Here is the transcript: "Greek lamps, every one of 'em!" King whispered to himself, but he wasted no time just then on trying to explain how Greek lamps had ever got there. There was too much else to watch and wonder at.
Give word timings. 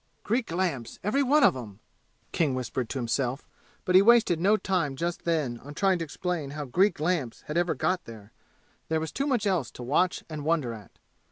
"Greek 0.23 0.51
lamps, 0.51 0.97
every 1.03 1.21
one 1.21 1.43
of 1.43 1.55
'em!" 1.55 1.79
King 2.31 2.55
whispered 2.55 2.89
to 2.89 2.97
himself, 2.97 3.47
but 3.85 3.93
he 3.93 4.01
wasted 4.01 4.39
no 4.39 4.57
time 4.57 4.95
just 4.95 5.25
then 5.25 5.59
on 5.59 5.75
trying 5.75 5.99
to 5.99 6.03
explain 6.03 6.49
how 6.57 6.65
Greek 6.65 6.99
lamps 6.99 7.43
had 7.43 7.55
ever 7.55 7.75
got 7.75 8.05
there. 8.05 8.31
There 8.89 8.99
was 8.99 9.11
too 9.11 9.27
much 9.27 9.45
else 9.45 9.69
to 9.73 9.83
watch 9.83 10.23
and 10.27 10.43
wonder 10.43 10.73
at. 10.73 10.97